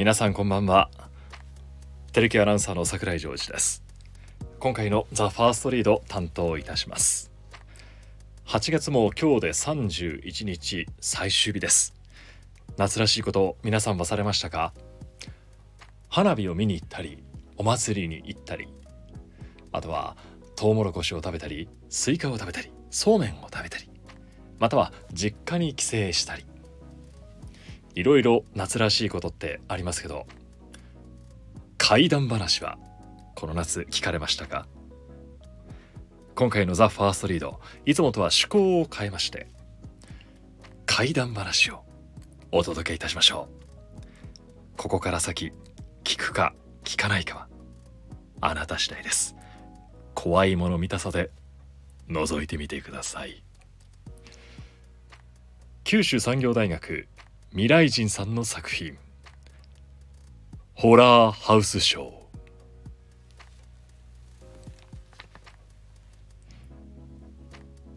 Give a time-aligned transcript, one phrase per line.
[0.00, 0.88] 皆さんこんばんは。
[2.14, 3.84] テレキアナウンサーの桜井ジョージです。
[4.58, 7.30] 今回の THE F1RST READ 担当いたします。
[8.46, 11.92] 8月も今日で31日最終日です。
[12.78, 14.72] 夏らしいこと皆さんはされましたか？
[16.08, 17.22] 花火を見に行ったり
[17.58, 18.68] お祭りに行ったり
[19.70, 20.16] あとは
[20.56, 23.90] トウモロコシを食べたりスイカを食べたりそうめんを食べたり
[24.58, 26.46] または実家に帰省したり
[27.94, 30.26] いろいろ夏らしいことってありますけど
[31.78, 32.78] 怪談話は
[33.34, 34.66] この夏聞かれましたか？
[36.34, 39.48] 今回のザ・ファーストリードいつもとは趣向を変えまして
[40.86, 41.84] 怪談話を
[42.52, 43.48] お届けいたしましょ
[44.76, 44.76] う。
[44.76, 45.52] ここから先
[46.04, 46.54] 聞くか
[46.84, 47.48] 聞かないかは
[48.40, 49.36] あなた次第です。
[50.14, 51.30] 怖いもの見たさで
[52.08, 53.42] 覗いてみてください。
[55.84, 57.06] 九州産業大学
[57.52, 58.96] 未来人さんの作品。
[60.74, 62.12] ホラーハウスショー。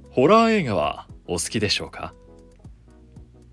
[0.10, 2.16] ホラー映画はお好きでしょうか？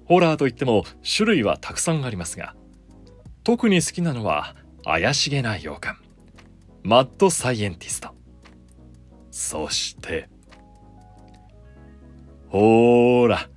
[0.06, 2.56] ホラーといっても種類はたくさんありますが
[3.44, 5.98] 特に好きなのは怪しげな洋館。
[6.82, 8.14] マッドサイエンティスト。
[9.30, 10.30] そして
[12.48, 13.26] ほー。
[13.26, 13.49] ら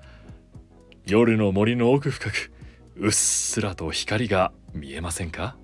[1.06, 2.52] 夜の森の奥深く
[2.96, 5.58] うっすらと光が見えませんか？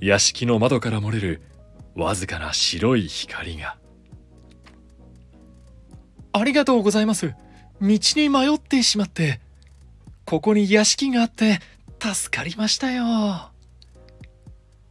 [0.00, 1.42] 屋敷の窓から漏れる
[1.94, 3.76] わずかな白い光が。
[6.32, 7.34] ありがとうございます。
[7.80, 9.40] 道に迷ってしまって
[10.24, 11.60] ここに屋敷があって
[12.00, 13.52] 助かりましたよ。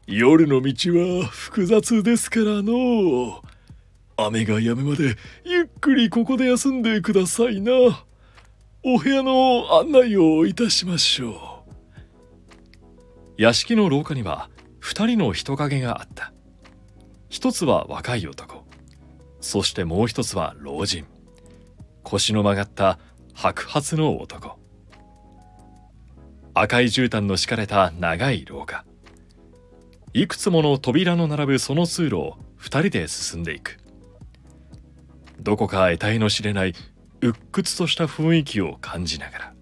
[0.08, 3.44] 夜の道は複雑ですからの。
[4.18, 7.74] 雨が止むまでゆっくりここで休んでくださいな。
[8.88, 13.42] お部屋の案内をいたしましょう。
[13.42, 16.32] 屋敷の廊下には二人の人影があった。
[17.28, 18.64] 一つは若い男。
[19.42, 21.08] そしてもう一つは老人。
[22.04, 23.00] 腰の曲がった
[23.34, 24.60] 白髪の男。
[26.54, 28.86] 赤い絨毯の敷かれた長い廊下。
[30.14, 33.80] いくつもの扉の並ぶその通路を二人で進んでいく。
[35.42, 36.76] どこか得体の知れない
[37.26, 39.54] 鬱屈とした雰囲気を感じながら。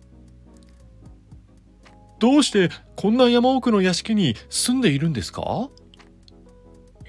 [2.20, 5.70] どうしてこんな山奥の屋敷に住んでいるんですか？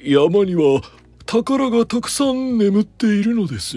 [0.03, 0.83] 山には
[1.25, 3.77] 宝がたくさん眠っているのです。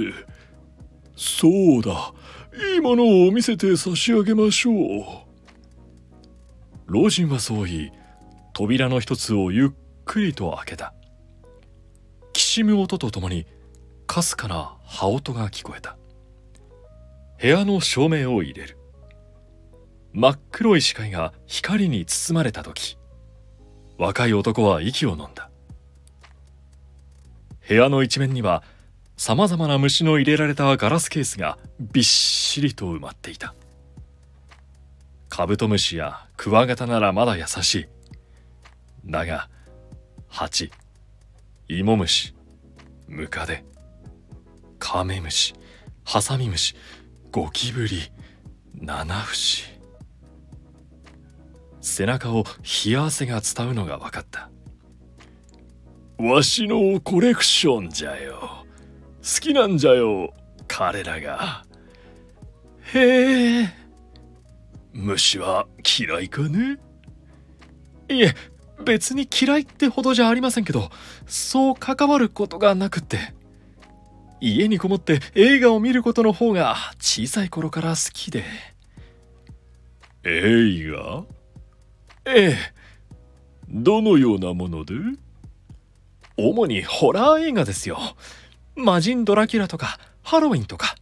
[1.16, 2.14] そうだ。
[2.74, 4.74] いいものを見せて差し上げましょう。
[6.88, 7.92] 老人はそう言い
[8.54, 9.70] 扉の一つをゆっ
[10.06, 10.94] くりと開けた。
[12.34, 13.46] きしむ音とともに
[14.08, 15.98] かすかな羽音が聞こえた。
[17.40, 18.78] 部屋の照明を入れる。
[20.14, 22.98] 真っ黒い視界が光に包まれた時
[24.00, 25.52] 若い男は息を飲んだ。
[27.68, 28.64] 部屋の一面には
[29.18, 33.54] さまざまな虫の入れられたガラスケースがびっしりと埋まっていた。
[35.30, 37.88] カブトムシやクワガタならまだ優しい。
[39.06, 39.50] だが
[40.28, 40.72] ハチ
[41.68, 42.34] イモムシ
[43.08, 43.64] ムカデ
[44.80, 45.54] カメムシ
[46.04, 46.76] ハサミムシ
[47.32, 48.12] ゴキブリ。
[48.74, 49.64] 七節
[51.82, 52.46] 背中を
[52.86, 54.50] 冷や汗が伝うのが分かった。
[56.18, 58.66] わしのコレクションじゃよ。
[59.22, 60.34] 好きなんじゃよ
[60.68, 61.66] 彼らが。
[62.94, 63.70] へえ。
[64.94, 65.68] 虫は
[66.00, 66.80] 嫌いかね？
[68.10, 68.34] いえ
[68.84, 70.90] 別に嫌いってほどじゃありませんけど
[71.26, 73.36] そう関わることがなくって。
[74.40, 78.44] 家にこもって映画を見ることの方が小さい頃から好きで。
[80.24, 81.24] 映画？
[82.26, 82.58] ええ。
[83.70, 84.94] どのようなもので？
[86.38, 87.98] 主にホラー映画ですよ。
[88.76, 90.96] 魔人ドラキュラとかハロウィンとか。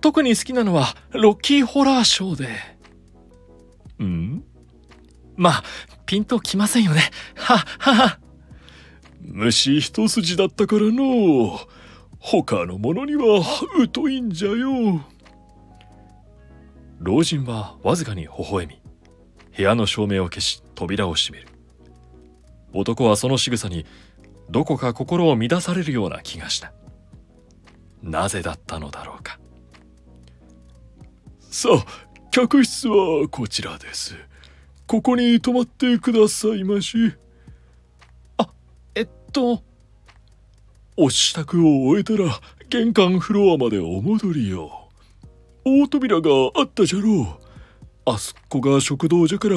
[0.00, 2.36] 特に好きなのはロッキーホラーショー
[3.98, 4.04] で。
[4.04, 4.44] ん？
[5.36, 5.64] まあ
[6.06, 7.10] ピンときませんよね。
[7.34, 8.18] ははは
[9.22, 11.58] 虫一筋だったからの
[12.20, 13.42] 他のものには
[13.92, 15.00] 疎いんじゃよ。
[16.98, 18.80] 老人はわずかに微笑み
[19.56, 21.48] 部屋の照明を消し扉を閉める。
[22.72, 23.86] 男はその仕草に
[24.50, 26.72] どこか心を乱されるような気がした。
[28.02, 29.40] なぜだったのだろうか。
[31.40, 31.84] さあ
[32.30, 34.14] 客室はこちらです。
[34.86, 37.14] ここに泊まってくださいまし。
[38.36, 38.50] あ
[38.94, 39.62] えっと
[41.02, 42.28] お支度を終えたら
[42.68, 44.90] 玄関フロアまでお戻りよ。
[45.64, 47.26] 大扉があったじゃろう。
[48.04, 49.56] あそこが食堂じゃから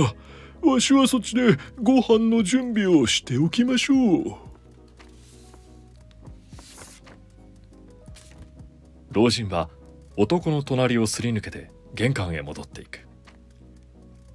[0.61, 4.35] わしはそっちでご飯の準備をしておきましょう。
[9.11, 9.69] 老人は
[10.15, 13.05] 男の隣をすり抜けて玄関へ戻っていく。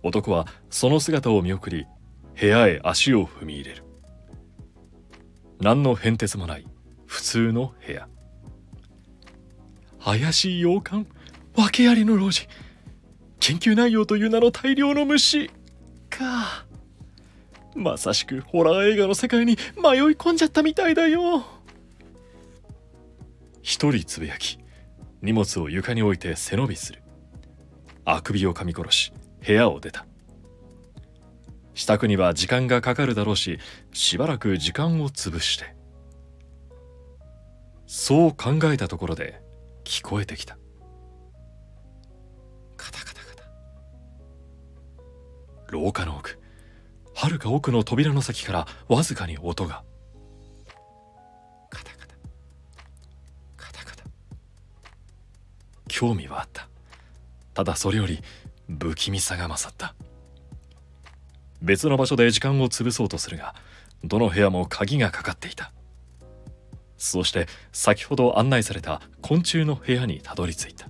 [0.03, 1.87] 男はその姿を見送り
[2.39, 3.85] 部屋へ足を踏み入れる。
[5.59, 6.67] 何の変哲もない
[7.09, 8.07] 普通の部屋。
[10.05, 11.07] 怪しい洋館。
[11.57, 12.47] 訳ありの老人
[13.41, 15.51] 研究内容という名の大量の虫
[16.09, 16.67] か。
[17.75, 21.45] まさしくホラー映画の世界に迷い込んじゃったみたいだよ。
[23.63, 24.59] 一人つぶやき。
[25.23, 27.03] 荷物を床に置いて背伸びする。
[28.05, 29.13] あくびを噛み殺し
[29.45, 30.07] 部屋を出た。
[31.75, 33.59] 支度には時間がかかるだろうし
[33.93, 35.78] しばらく時間を潰して。
[37.91, 39.41] そう考えたところで
[39.83, 40.59] 聞こえてきた。
[42.77, 43.43] カタカタカタ。
[45.73, 46.39] 廊下の奥
[47.15, 49.85] はるか奥の扉の先からわずかに音が。
[51.71, 52.15] カタカタ。
[53.57, 54.05] カタカタ。
[55.89, 56.69] 興味はあった。
[57.55, 58.23] ただそれより
[58.69, 59.95] 不気味さが勝った。
[61.63, 63.55] 別の場所で時間を潰そうとするが
[64.05, 65.73] どの部屋も鍵がかかっていた。
[66.99, 70.89] そして先ほど案内された昆虫の部屋にたどり着いた。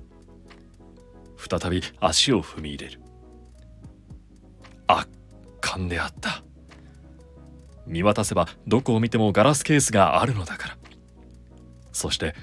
[1.37, 3.01] 再び足を踏み入れる。
[4.87, 5.09] 圧
[5.61, 6.43] 巻であった。
[7.87, 10.79] 見渡せばどこを見てもガラスケースがあるのだから。
[11.93, 12.35] そして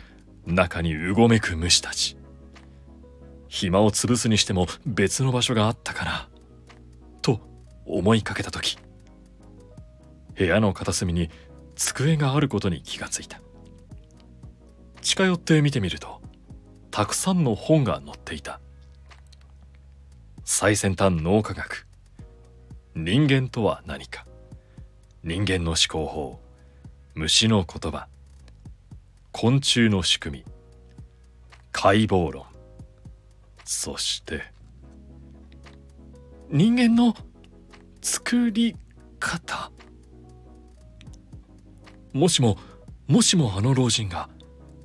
[0.45, 2.17] 中にうごめく虫たち。
[3.47, 6.29] 暇を潰すにしても別の場所があったかな
[7.21, 7.39] と
[7.85, 8.77] 思いかけた時。
[10.35, 11.31] 部屋の片隅に
[11.75, 13.41] 机があることに気がついた。
[15.05, 16.19] 近寄って見てみると
[16.89, 18.59] たくさんの本が載っていた。
[20.43, 21.85] 最先端脳科学。
[22.95, 24.25] 人間とは何か。
[25.23, 26.39] 人間の思考法。
[27.13, 28.07] 虫の言葉。
[29.31, 30.45] 昆虫の仕組み。
[31.71, 32.45] 解剖論。
[33.63, 34.41] そして
[36.49, 37.15] 人間の
[38.01, 38.75] 作り
[39.19, 39.71] 方。
[42.11, 42.57] もしも
[43.07, 44.29] もしもあの老人が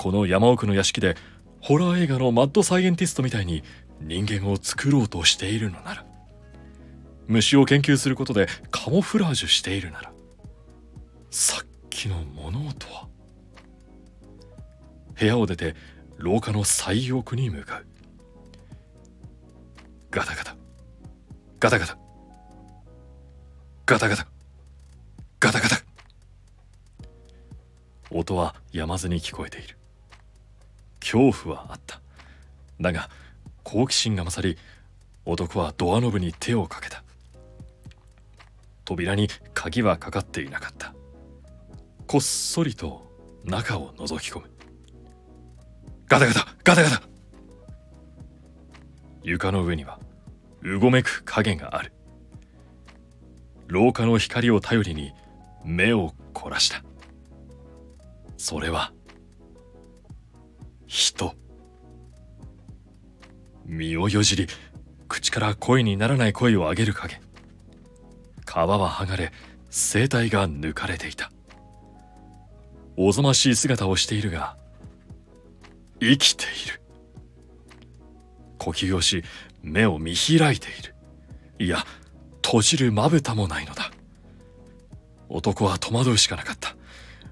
[0.00, 1.14] この山奥の屋敷で
[1.61, 3.62] ホラー映画のマッドサイエンティストみたいに
[4.00, 6.06] 人間を作ろうとしているのなら。
[7.26, 10.11] 虫を研究することでカモフラージュしているなら。
[11.31, 13.08] さっきの物音は。
[15.19, 15.76] 部屋を出て
[16.17, 17.87] 廊下の最奥に向かう。
[20.11, 20.56] ガタガタ。
[21.58, 21.99] ガタガタ。
[23.85, 24.26] ガタガタ。
[25.41, 25.76] ガタガタ。
[28.11, 29.76] 音は止まずに聞こえている。
[31.10, 32.00] 恐怖はあった。
[32.80, 33.10] だが
[33.64, 34.56] 好奇心が勝り
[35.24, 37.02] 男はドアノブに手をかけた。
[38.84, 40.94] 扉に鍵はかかっていなかった。
[42.06, 43.10] こっそりと
[43.44, 44.50] 中を覗き込む。
[46.06, 47.02] ガタガタガタガタ。
[49.24, 49.98] 床の上には
[50.62, 51.92] うごめく影がある。
[53.66, 55.12] 廊下の光を頼りに
[55.64, 56.84] 目を凝らした。
[58.36, 58.93] それは
[60.93, 61.37] 人。
[63.65, 64.49] 身をよじり
[65.06, 67.20] 口から声にならない声を上げる影。
[68.44, 69.32] 皮は剥がれ
[69.70, 71.31] 声帯が抜かれていた。
[72.97, 74.56] おぞましい姿をしているが
[76.01, 76.82] 生きている。
[78.59, 79.23] 呼吸をし
[79.63, 80.97] 目を見開いている。
[81.61, 81.87] いや
[82.44, 83.93] 閉じるまぶたもないのだ。
[85.29, 86.75] 男は戸惑うしかなかった。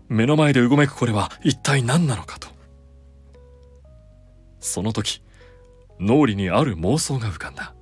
[0.09, 2.48] 目の前でうごめくこれは一体何なのかと。
[4.61, 5.23] その時
[6.01, 7.75] 脳裏にある妄想が浮かんだ。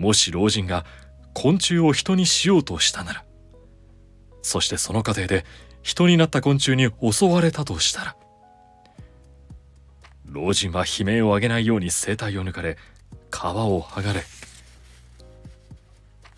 [0.00, 0.86] もし老人が
[1.34, 3.24] 昆虫を人にしようとしたなら
[4.40, 5.44] そしてその過程で
[5.82, 8.16] 人になった昆虫に襲われたとしたら
[10.24, 12.78] 老人は悲鳴を上げないように声帯を抜かれ
[13.30, 14.22] 皮を剥がれ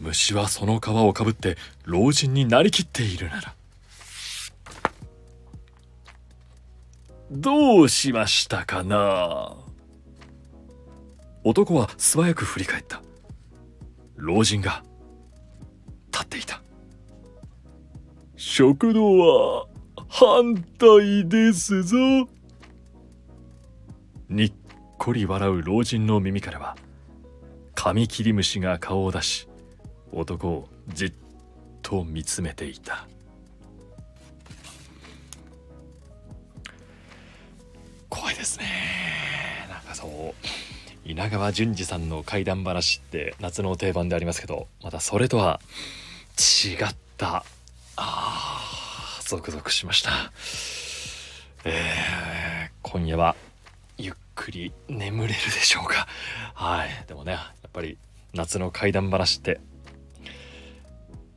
[0.00, 3.54] 虫はその皮をかぶって老人になりきっているなら
[7.34, 9.56] どうしましたかな？
[11.44, 13.02] 男は素早く振り返った。
[14.16, 14.84] 老人が
[16.12, 16.62] 立っていた。
[18.36, 19.66] 食堂は
[20.08, 21.96] 反対ですぞ。
[24.28, 24.52] にっ
[24.98, 26.76] こり笑う老人の耳からは
[27.74, 29.48] カミキリムシが顔を出し
[30.12, 31.12] 男をじっ
[31.80, 33.08] と見つめていた。
[38.42, 38.66] ですね。
[39.70, 45.60] なんかそう稲川淳二さんの怪談話って夏の定番でありますけどまたそれとは
[46.36, 47.44] 違った。
[47.96, 50.10] あーゾクゾクしました。
[51.64, 53.36] えー、今夜は
[53.96, 56.08] ゆっくり眠れるでしょうか。
[56.54, 56.88] はい。
[57.06, 57.96] でもねやっぱり
[58.34, 59.60] 夏の怪談話って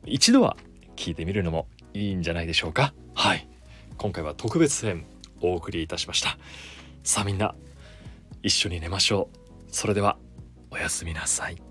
[0.04, 0.56] 一度は
[0.96, 2.92] 聞いてみるのもいいんじゃないでしょうか。
[3.14, 3.46] はい。
[3.96, 5.04] 今回は特別編
[5.40, 6.36] お送りいたしました。
[7.06, 7.54] さあみんな
[8.42, 9.38] 一緒に寝ましょう。
[9.70, 10.18] それでは
[10.72, 11.65] おやすみなさい。